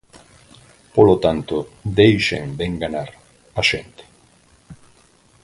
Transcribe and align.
Polo 0.95 1.15
tanto, 1.25 1.55
deixen 1.99 2.43
de 2.57 2.63
enganar 2.71 3.09
a 3.59 3.61
xente. 3.69 4.03